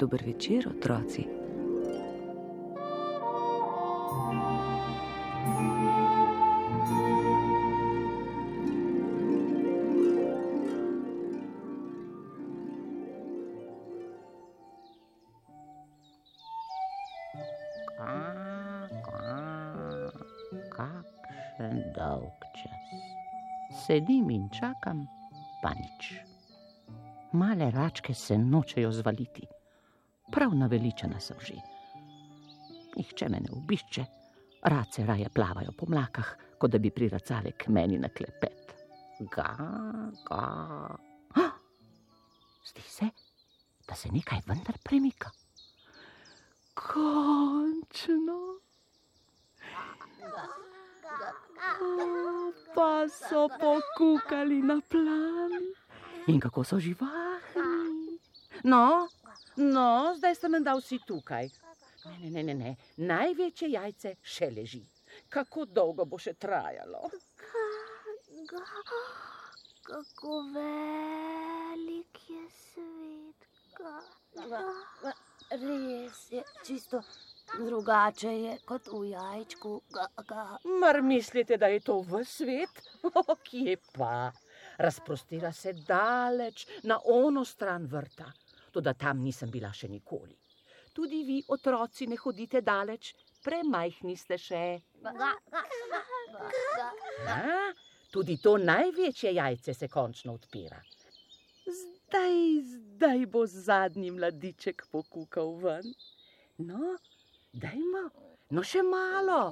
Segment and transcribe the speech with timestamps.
[0.00, 1.26] Dober večer, otroci.
[20.72, 22.88] Kakšen dolg čas.
[23.84, 25.04] Sedim in čakam,
[25.60, 26.14] pa nič.
[27.32, 29.44] Male račke se nočejo zvaliti,
[30.32, 31.54] prav naveličena sem že.
[32.96, 34.04] Nihče me ne obišče,
[34.62, 38.74] race raje plavajo po mlakah, kot da bi priracale k meni na klepet.
[39.20, 39.56] Ga,
[40.28, 40.42] ga.
[41.36, 41.52] Ah!
[42.66, 43.08] Zdi se,
[43.88, 45.30] da se nekaj vendar premika.
[46.74, 48.40] Končno.
[52.74, 55.52] Pa so pokukali na plan.
[56.26, 58.18] In kako so živahni.
[58.64, 59.08] No,
[59.56, 61.50] no, zdaj ste menda vsi tukaj.
[62.04, 64.82] Ne, ne, ne, ne, največje jajce še leži.
[65.28, 67.10] Kako dolgo bo še trajalo?
[68.50, 68.62] Ga,
[69.88, 73.48] kako velik je svet.
[73.76, 73.98] Ga,
[75.02, 75.12] ga.
[75.50, 77.02] Res je, čisto
[77.58, 79.80] drugače je kot v jajčku.
[79.92, 80.44] Ga, ga.
[80.80, 82.82] Mar mislite, da je to v svet?
[83.10, 84.30] O, kje pa?
[84.78, 88.32] Razprostira se daleč na ono stran vrta.
[88.70, 90.36] Toda tam nisem bila še nikoli.
[90.94, 93.12] Tudi vi, otroci, ne hodite daleč,
[93.44, 94.62] premajhni ste še.
[95.02, 96.00] Ga, ga, ga,
[96.34, 96.88] ga.
[97.34, 97.70] A,
[98.10, 100.80] tudi to največje jajce se končno odpira.
[101.80, 102.38] Zdaj,
[102.74, 105.92] zdaj bo zadnji mladiček pokukal ven.
[106.58, 106.96] No,
[107.52, 108.06] dajmo,
[108.50, 109.42] no še malo,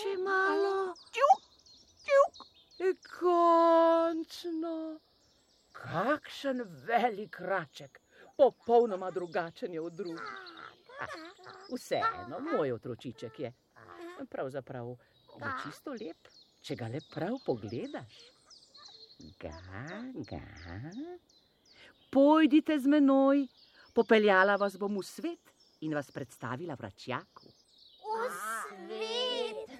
[0.00, 0.74] še malo.
[1.12, 1.46] Čuk,
[2.04, 2.44] čuk.
[3.18, 4.98] Končno.
[5.72, 8.00] Kakšen velik raček,
[8.36, 10.32] popolnoma drugačen je od drugih.
[11.74, 13.52] Vseeno, moj otročiček je.
[14.30, 14.96] Pravzaprav
[15.40, 16.28] je čisto lep,
[16.62, 18.20] če ga le prav pogledaš.
[19.40, 19.52] Ga,
[20.30, 20.40] ga.
[22.10, 23.46] Pojdite z menoj,
[23.94, 27.48] popeljala vas bom v svet in vas predstavila vračjaku.
[28.04, 29.74] V svet.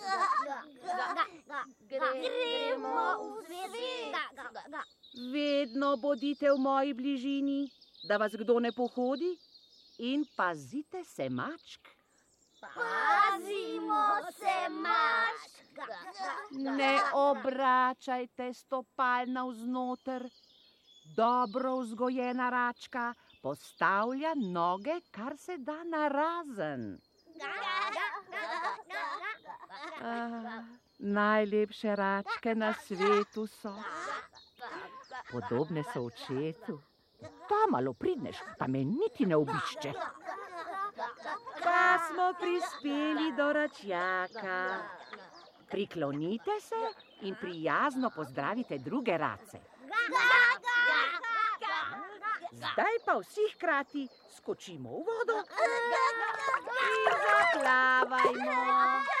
[0.00, 1.64] Ga, ga, ga, ga.
[1.90, 3.04] Gremo
[3.36, 4.12] v svet.
[4.14, 4.82] Ga, ga, ga, ga.
[5.32, 7.70] Vedno bodite v moji bližini,
[8.02, 9.38] da vas kdo ne pohodi,
[9.98, 11.88] in pazite se mačk.
[12.60, 15.80] Pazimo se, mačk.
[16.52, 20.28] Ne obračajte stopal navznoter.
[21.16, 26.98] Dobro vzgojena račka postavlja noge, kar se da narazen.
[27.40, 27.54] Ga,
[27.94, 28.10] ga.
[30.02, 30.64] Ah,
[30.98, 33.74] najlepše račke na svetu so.
[35.32, 36.80] Podobne so očetu.
[37.20, 39.92] Pa malo pridneš, pa me niti ne obišče.
[41.62, 44.82] Pa smo prispeli do račjaka.
[45.70, 46.80] Priklonite se
[47.20, 49.60] in prijazno pozdravite druge race.
[52.52, 55.74] Zdaj pa vsi hkrati skočimo v vodo in
[57.24, 59.19] zaplavajmo.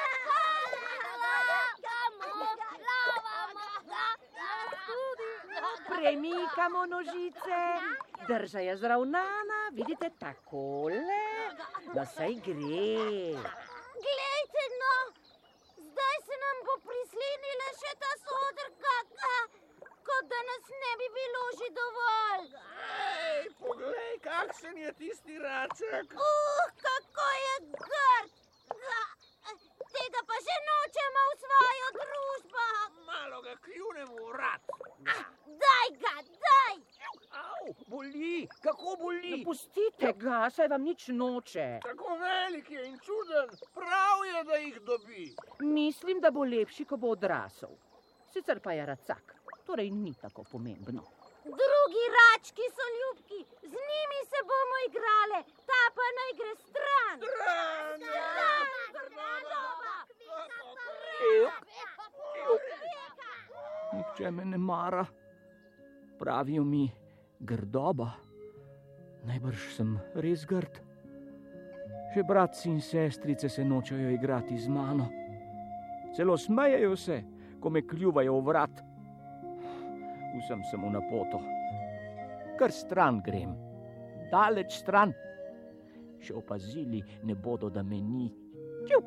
[5.90, 7.58] Premikamo nožice,
[8.28, 11.24] drža je zravnana, vidite takole,
[11.94, 12.94] da se gre.
[14.04, 14.94] Glejte, no,
[15.90, 18.96] zdaj se nam bo prislinila še ta sodrka,
[20.08, 22.48] kot da nas ne bi bilo že dovolj.
[22.96, 26.14] Ej, poglej, kakšen je tisti raček.
[26.28, 27.54] Uh, kako je
[27.84, 28.30] grd!
[28.86, 29.02] Ga,
[29.90, 32.64] Tega pa že nočemo v svojo družbo.
[33.10, 34.62] Malo ga kljunemo v vrat.
[35.62, 36.14] Daj ga,
[36.44, 36.74] daj!
[37.34, 37.74] Au,
[38.96, 39.44] boli, boli.
[39.44, 41.68] Pustite ga, saj vam nič noče.
[41.82, 45.26] Tako velik je in čuden, prav je, da jih dobi.
[45.60, 47.74] Mislim, da bo lepši, ko bo odrasel.
[48.32, 49.34] Sicer pa je racak,
[49.66, 51.02] torej ni tako pomembno.
[51.44, 57.18] Drugi rački so ljubki, z njimi se bomo igrale, ta pa naj gre stran.
[57.34, 58.00] Stran,
[63.92, 65.06] Nihče me ne mara.
[66.18, 66.90] Pravijo mi
[67.40, 68.29] grdoba.
[69.28, 70.80] Najbrž sem res grd.
[72.10, 75.06] Še bratci in sestrice se nočejo igrati z mano.
[76.16, 77.20] Celo smejejo se,
[77.60, 78.82] ko me kljuvajo v vrat.
[80.40, 81.38] Vsem sem v napoto.
[82.58, 83.54] Kar stran grem,
[84.32, 85.14] daleč stran.
[86.20, 88.28] Še opazili ne bodo, da me ni.
[88.88, 89.06] Čuk,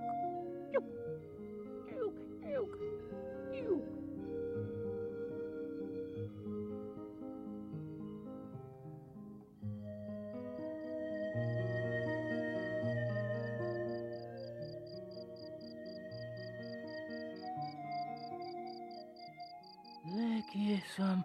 [20.96, 21.24] sem?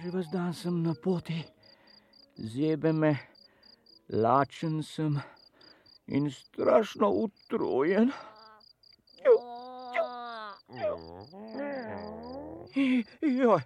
[0.00, 1.44] Že ves dan sem na poti,
[2.36, 3.12] zebe me,
[4.08, 5.20] lačen sem
[6.06, 8.10] in strašno utrujen.
[13.20, 13.62] Joj,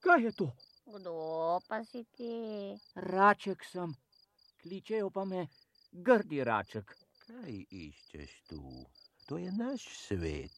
[0.00, 0.50] kaj je to?
[0.86, 2.74] Kdo pa si ti?
[2.94, 3.94] Raček sem,
[4.62, 5.46] kličejo pa me
[5.92, 6.96] grdi raček.
[7.26, 8.60] Kaj iščeš tu?
[9.28, 10.52] To je naš svet.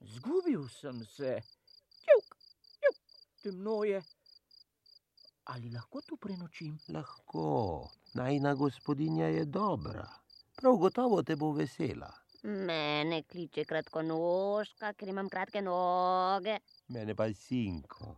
[0.00, 1.42] Zgubil sem se,
[3.42, 4.02] temno je.
[5.44, 6.78] Ali lahko tu prenočim?
[6.94, 10.06] Lahko, najna gospodinja je dobra.
[10.56, 12.12] Prav gotovo te bo vesela.
[12.42, 16.58] Mene kliče kratkonožka, ker imam kratke noge.
[16.88, 18.16] Mene pa sinko.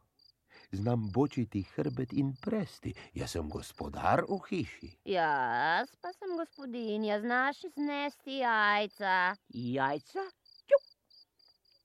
[0.72, 2.94] Znam bočiti hrbet in presti.
[3.14, 4.90] Jaz sem gospodar v hiši.
[5.14, 9.36] Jaz pa sem gospodinja, znaš znesti jajca.
[9.48, 10.24] Jajca?
[10.66, 10.88] Tjuk.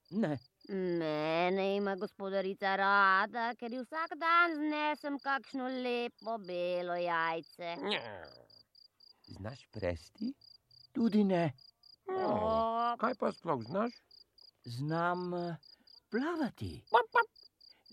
[0.09, 0.37] Ne,
[0.69, 7.75] Mene ima gospodarica rada, ker ji vsak dan znesem kakšno lepo belo jajce.
[9.27, 10.33] Znaš presti?
[10.99, 11.53] tudi ne.
[12.07, 13.93] O, Kaj pa sploh znaš?
[14.65, 15.55] Znam eh,
[16.11, 16.83] plavati.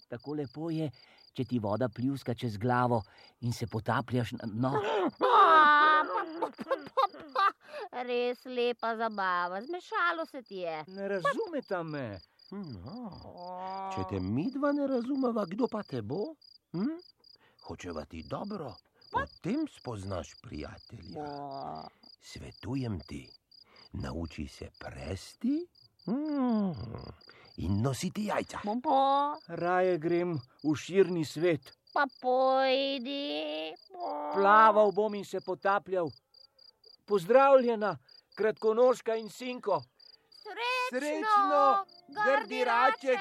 [0.08, 0.90] Tako lepo je,
[1.32, 3.02] če ti voda pljuska čez glavo
[3.40, 4.72] in se potapljaš na dno.
[8.06, 10.84] Res lepa zabava, zmešalo se ti je.
[10.88, 12.06] Ne razumete me.
[12.50, 13.10] No,
[13.94, 16.34] če te midva ne razumeva, kdo pa te bo?
[16.76, 16.92] Hm?
[17.66, 18.70] Hočeva ti dobro,
[19.10, 21.24] potem spoznaš prijatelja.
[22.22, 23.24] Svetujem ti,
[23.98, 25.56] nauči se presti
[26.06, 26.70] mm,
[27.66, 28.60] in nositi jajca.
[28.62, 29.00] Popo,
[29.48, 31.72] Raje grem v širni svet.
[31.92, 33.74] pa pojdi.
[34.34, 36.10] Plaval bom in se potapljal.
[37.06, 37.96] Pozdravljena,
[38.34, 39.82] kratkonožka in sinko.
[40.46, 41.84] Srečno, Srečno,
[42.24, 43.18] grdi raček.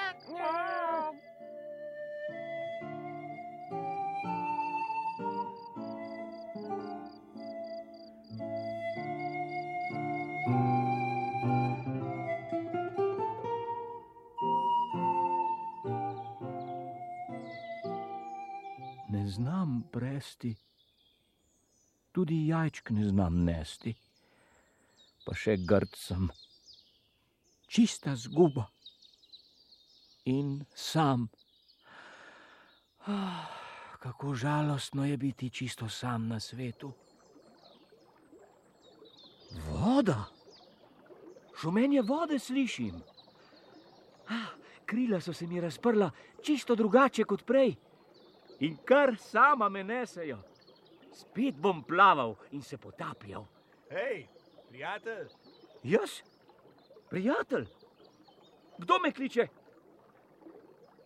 [19.09, 20.55] Ne znam presti,
[22.11, 23.95] tudi jajčk ne znam nesti,
[25.25, 26.29] pa še grd sem,
[27.75, 28.65] čista zguba
[30.25, 31.27] in sam.
[33.07, 33.45] Ah,
[33.99, 36.91] kako žalostno je biti čisto sam na svetu.
[39.51, 40.25] Voda,
[41.61, 43.01] šumenje vode slišim.
[44.29, 44.55] Ah,
[44.85, 46.11] krila so se mi razprla
[46.43, 47.75] čisto drugače kot prej
[48.59, 50.39] in kar sama me nesejo.
[51.13, 53.45] Spet bom plaval in se potapljal.
[53.89, 54.27] Hej,
[54.69, 55.27] prijatelj,
[55.83, 56.21] Jaz?
[57.15, 57.67] Prijatelj?
[58.77, 59.47] Kdo me kliče?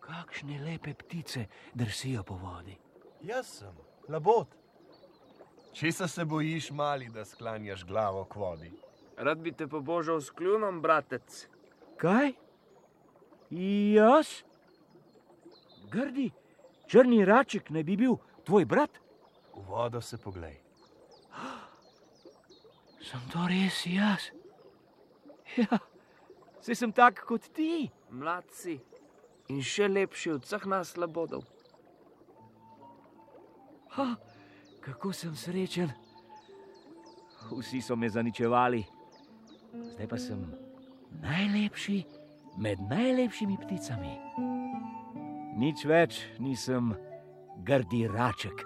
[0.00, 2.74] Kakšne lepe ptice drsijo po vodi.
[3.22, 3.76] jaz sem,
[4.08, 4.46] labod.
[5.72, 8.72] Česa se bojiš, mali, da sklanjaš glavo k vodi?
[9.16, 11.46] Rad bi te pobožal s kljunom, bratec.
[11.96, 12.32] Kaj?
[13.94, 14.26] Jaz?
[15.92, 16.30] Grdi,
[16.86, 18.98] črni raček ne bi bil tvoj brat?
[19.54, 20.58] V vodo se poglej.
[23.10, 24.32] Sem to res jaz?
[25.56, 25.78] Ja,
[26.60, 27.90] se sem tak kot ti.
[28.10, 28.78] Mlad si
[29.50, 31.42] in še lepši od vseh nas labodov.
[33.96, 34.14] Ha,
[34.84, 35.90] kako sem srečen.
[37.50, 38.84] Vsi so me zaničevali,
[39.94, 40.44] zdaj pa sem
[41.22, 41.98] najlepši
[42.62, 44.14] med najlepšimi pticami.
[45.58, 46.92] Nič več nisem
[47.66, 48.62] grdi raček.